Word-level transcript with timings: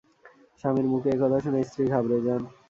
স্বামীর 0.59 0.87
মুখে 0.91 1.09
এ 1.11 1.17
কথা 1.21 1.37
শুনে 1.43 1.59
স্ত্রী 1.69 1.83
ঘাবড়ে 1.93 2.17
যান। 2.25 2.41